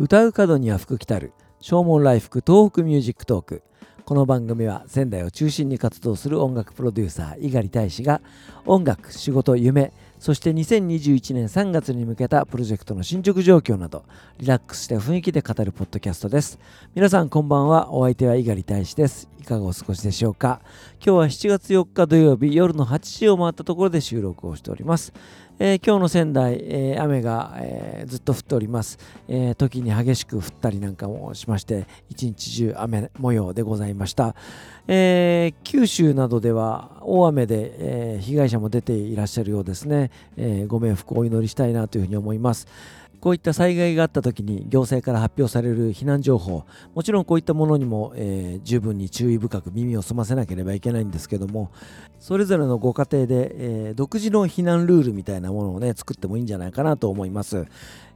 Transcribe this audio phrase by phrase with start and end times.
[0.00, 1.32] 唱う門には福来たる。
[1.60, 3.62] 唱門来福 TOHOKU MUSIC TALK。
[4.08, 8.22] この番組は仙台を中心に活動する音楽プロデューサー猪狩大使が
[8.64, 14.06] 音楽仕事夢そして2021年3月に向けたプロジェクトの進捗状況など
[14.38, 16.58] リラックスした雰囲気で語るポッドキャストです。
[16.94, 17.92] 皆さんこんばんは。
[17.92, 19.28] お相手は猪狩大使です。
[19.38, 20.62] いかがお過ごしでしょうか。
[21.04, 25.12] 今日は7月4日土曜日夜の8時を回ったところで収録をしております。
[25.60, 28.96] えー、今日の仙台、えー、雨が、えー、ずっと降っております、
[29.26, 34.36] え時に激しく降ったりなんかもしまして一日中雨模様でございました、
[34.88, 42.66] え九州などでは大雨で、え被害者も出ていらっしゃるようですね、えご冥福をお祈りしたいなというふうに思います。
[43.20, 46.64] こういった災害があった時に行政から発表される避難情報
[46.94, 51.70] もちろんこういったものにも、えー、十分に注意深く耳を澄ませなければいけないんですけども
[52.20, 53.54] それぞれのご家庭で、
[53.88, 57.66] えー、独自の避難ルールみたいなものをね作ってもいいんじゃないかなと思います、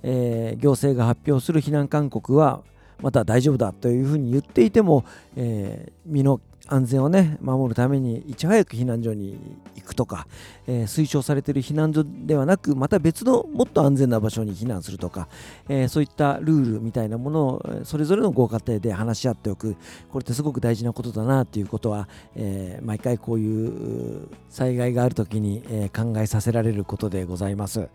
[0.03, 2.63] えー、行政が発表する避難勧告は
[3.01, 6.41] また大丈夫だというふうに言っていても、え、身の
[6.73, 9.39] 安全をね守るためにいち早く避難所に
[9.77, 10.27] 行くとか、
[10.67, 15.29] えー、推奨されている避難所ではなくまた別のもっと安全な場所に避難するとか、
[15.69, 19.77] えー、そういったルールみたいなものをそれぞれのご家庭で話し合っておく。
[20.11, 27.89] これってすごく大事なことだなということは、えー、毎回こういう災害がある時に、え考えさせられることでございます、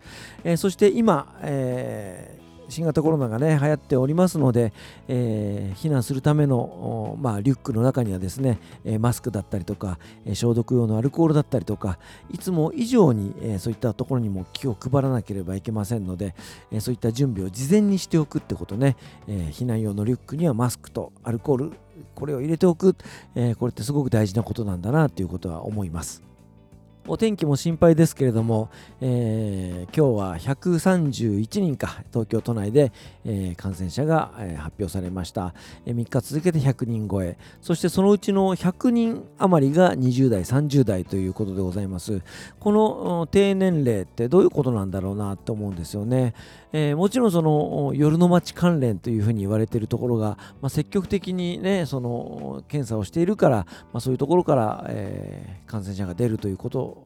[0.44, 2.37] えそして今、えー
[2.68, 4.72] 新型コロナがね流行っておりますので、
[5.08, 11.98] えー、避難するための、まあ、リュックの中にはですね、えマスクだったりとか、え消毒用のアルコールだったりとか
[12.30, 16.34] いつも以上に、えそういったところにも気を配らなければいけませんので、
[16.70, 21.72] えそういった準備を事前にしておくってことね、え避難用のリュックにはマスクとアルコール
[22.14, 22.96] これを入れておく、
[23.34, 26.27] えこれってすごく大事なことなんだなということは思います。
[27.10, 28.68] お天気も心配ですけれども、
[29.00, 32.92] えー、今日は131人か東京都内で、
[33.24, 35.54] えー、感染者が、えー、発表されました、
[35.86, 37.38] え、3日続けて100人超え。
[37.62, 42.20] そしてそのうちの100人余りが20代30代ということでございます。
[42.60, 46.34] この低年齢ってどういうことなんだろうなと思うんですよね、
[46.72, 53.56] えー、もちろんその夜の街関連というふうに言われているところが、まあ、積極的にねその検査をしているから、
[53.92, 57.04] まあ、そういうところから、えー、感染者が出るということ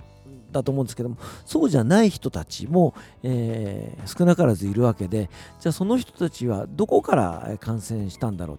[0.53, 5.31] だと思うんですけどもそうじゃない人たちも、えー、少なからずいるわけで
[5.61, 8.59] じゃあその人たちはどこから感染したんだろう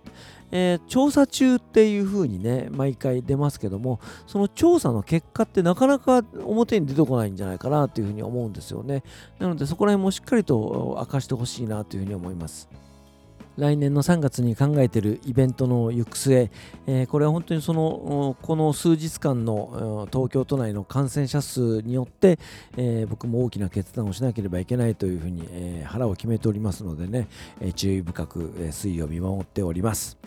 [0.56, 9.04] えー、調査中っていうふうにね毎回出ますけどもその調査の結果ってなかなか表に出てこないんじゃないかなというふうに思うんですよね。
[9.40, 12.70] なのでそこら辺もしっかりと明かしてほしいなというふうに思います。
[13.58, 16.50] 来年の3月に考えているイベントの行く末、
[16.88, 22.40] えー、これは本当にそのこの数日間の東京都内の感染者数によって、
[22.78, 27.28] えー、僕も大きな決断をしなければいけないというふうに、えー、腹を決めておりますのでね、
[27.62, 30.18] え注意深く、え推移を見守っております、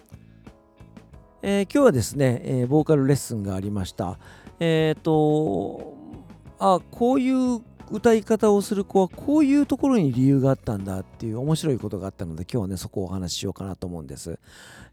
[1.43, 4.19] え今日はですね、えボーカルレッスンがありました。
[4.61, 5.95] えっ、と
[6.59, 7.61] あこういう
[7.91, 14.39] 歌い方をする子はこういうところに理由があったんだっていう面白いことがあったので今日はねそこをお話ししようかなと思うんです。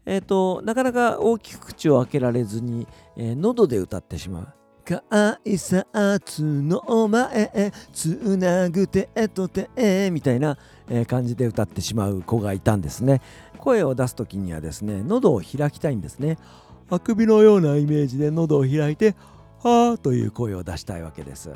[0.06, 4.48] えっ、ー、となかなか大きく口を開けられずに、えー、喉で歌ってしまう。
[4.84, 5.00] 改
[5.56, 10.58] 札の前へつなぐ手と手みたいな
[11.06, 13.22] 感じで歌ってしまう子がいたんですね
[13.56, 16.36] 声を出す時にはですね喉を開きたいんですね
[16.90, 19.16] あくびのようなイメージで喉を開いて
[19.64, 21.50] はーという声を出したいわけです。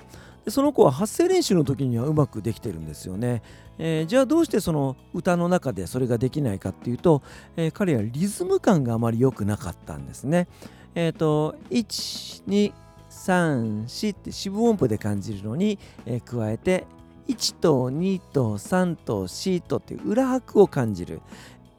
[0.46, 3.42] でその子は発声練習の時にはうまくできてるんですよね、
[3.76, 7.20] えー、じゃあどうしてその歌の中でそれができないかっていうと、
[7.56, 10.48] えー、彼はリズム感があまり良くなかったんですね。
[10.94, 16.86] えっ、ー、と1234って四分音符で感じるのに、え加えて
[17.28, 21.20] 1と2と3と4とっていう裏拍を感じる。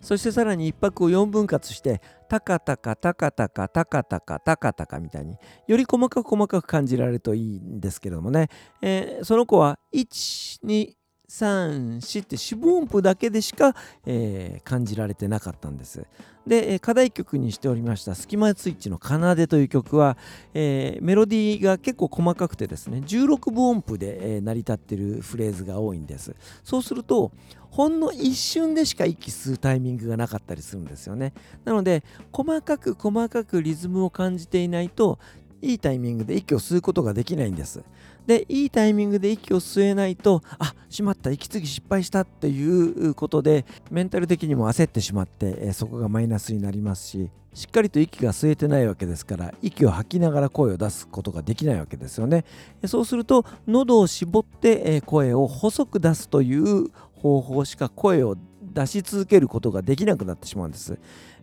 [0.02, 5.38] そしてさらに1泊を4分割してタカタカタカタカタカタカタカタカみたいに
[5.68, 8.50] より細かく細かく感じられるといいんですけどもね、
[8.82, 10.99] えー、その子は1 2
[11.30, 16.06] 3 4って四分音符だけでしか、えー、感じられてなかったんです。
[16.48, 20.18] で、課題曲にしておりました「スキマスイッチの奏で」という曲は、
[20.56, 26.36] えー、メロディーが結構細かくてですね16分音符で、えー、成り立ってるフレーズが多いんです。
[26.64, 27.32] そうすると
[27.70, 31.34] ほんの一瞬でしか息吸うタイミングがなかったりするんですよね。
[31.64, 35.20] なので細かく細かくリズムを感じていないと
[35.62, 37.84] いいタイミングで息を吸うことができないんです。
[38.30, 52.46] でいいタイミングで息を吸えないとあしまった息継ぎ失敗したっていうことでメンタル的にも焦ってしまって、えそこがマイナスになりますししっかりと息が吸えてないわけですから息を吐きながら声を出すことができないわけですよね
[52.86, 61.00] そうすると喉を絞って声を細く出すという方法しか声を出し続けることができなくなってしまうんです。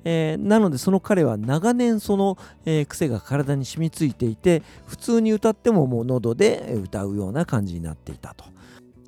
[0.08, 8.44] えー、なのでその彼は長年その、えー、癖が体に染みついていて普通に歌ってももう喉で歌うような感じになっていたと。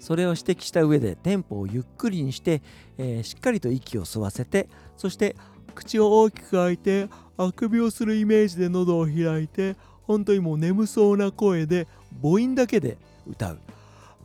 [0.00, 2.62] それを指摘した上でテンポをゆっくりにして、
[2.96, 5.36] えー、しっかりと息を吸わせてそして
[5.74, 11.86] 口を大きく開いてあくびをするイメージで喉を開いて本当にもう眠そうな声で
[12.22, 12.96] 母音だけで
[13.28, 13.58] 歌う。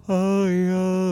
[0.08, 0.18] あや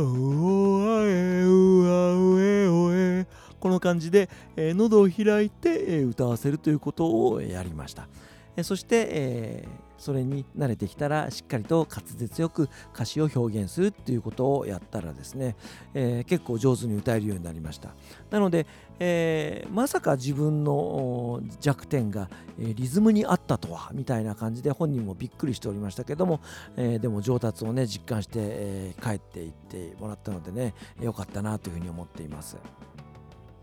[0.01, 0.05] う
[0.43, 3.27] おあえうあうえおえ
[3.61, 8.09] この感じで、えー、喉を開いて、えー、歌わせるということをやりました。
[8.57, 15.55] えー、そして、えーそれに慣れてきたらしっかりと滑舌よく歌詞を表現するっていうことをやったらですね、
[15.93, 17.93] えー、結構上手に歌えるようになりました
[18.31, 18.65] なので、
[18.97, 22.29] えー、まさか自分の弱点が、
[22.59, 26.41] えリズムにあったとはみたいな感じで本人もびっくりしておりましたけども、
[26.77, 32.57] えー、でも上達をね実感して、え帰っていってもらったのでね良かったなというふうに思っています。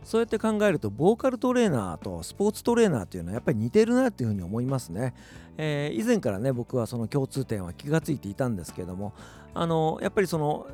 [0.04, 5.14] そうやって考えるとボーカルトレーナーとスポーツトレーナーというのはやっぱり似てるなっていうふうに思いますね、
[5.56, 9.12] えー、以前からね僕はその共通点は気がついていたんですけども
[9.54, 10.66] あのやっぱりその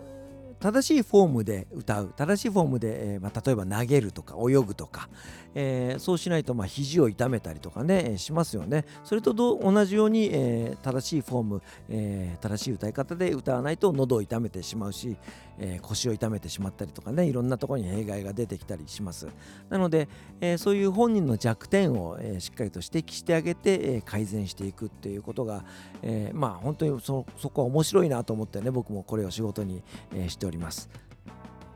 [0.61, 5.11] 正しいフォームで歌う正しいフォームで、えー、まあ、例えば投げるとか泳ぐとか、
[5.55, 8.85] えー、そうしないとまあ肘を痛めたりとかね、えー、しますよね。
[9.05, 15.17] それと同じように、え正しいフォーム、え正しい歌い方で歌わないと喉を痛めてしまうし、
[15.59, 19.29] え腰を痛めてしまったりとかねいろんなところに弊害が出てきたりします。
[19.69, 20.09] なので、
[20.41, 25.65] えそういう本人の弱点を、えしっかりと指摘してあげて、え改善していくっていうことが、
[26.03, 29.83] えまあ本当にそそこは面白いなと思ってね僕もこれを仕事に、
[30.15, 30.89] えしております。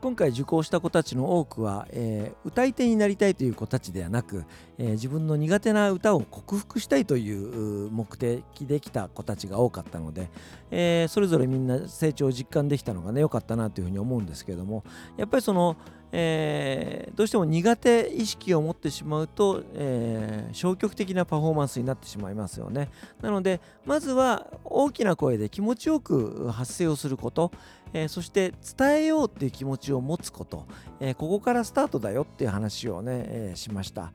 [0.01, 4.45] 今回受講した子たちの多くは、えー、歌い手になりたいという子たちではなく、
[4.77, 10.29] えー、自分の苦手な歌を克服したいという目的できた子たちが多かったので、
[10.71, 14.85] えー、それぞれみんな成長を実感できたのがね良かったなというふうに思うんですけども
[15.17, 15.75] やっぱりその
[16.11, 22.89] えー、どうしても苦手意識を持ってしまうと、えー、消極的なパフォーマンスになってしまいますよね。
[23.21, 27.51] なのでまずは大きな声で気持ちよく発声をすること、
[27.93, 30.65] えー、そして伝えようっていう気持ちを持つこと、
[30.99, 34.11] えここからスタートだよっていう話をね、えしました。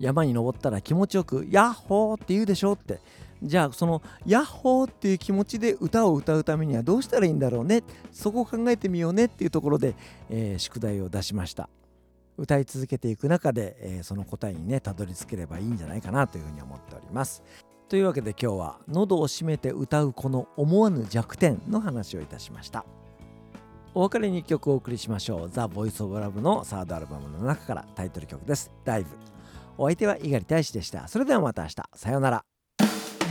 [0.00, 3.00] 山に登ったら気持ちよく「ヤッホー!」って言うでしょって
[3.44, 7.82] じゃあそのヤッホーっていう気持ちで歌を歌うためにはどうしたらいいんだろうね。
[8.10, 9.94] そこを考えてみようねっていうところで、
[10.30, 11.68] えー、宿題を出しました。
[12.36, 17.42] 歌い続けていく中で、えー、その答えにねたどり着ければいいんじゃないかなというふうに思っております。
[17.88, 22.86] というわけで今日は喉を閉めて歌うこの思わぬ弱点の話をいたしました。
[23.92, 29.10] お別れに1曲お送りしましょう「ザ・ボイス・オブ・ラブ」のサードアルバムの中からタイトル曲です「ダイブ」
[29.76, 31.08] お相手は猪狩大志でした。
[31.08, 31.82] それではまた明日。
[31.94, 32.53] さようなら。